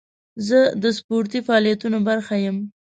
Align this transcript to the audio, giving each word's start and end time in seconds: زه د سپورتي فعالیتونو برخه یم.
زه 0.47 0.59
د 0.81 0.83
سپورتي 0.97 1.39
فعالیتونو 1.47 1.97
برخه 2.09 2.35
یم. 2.45 2.57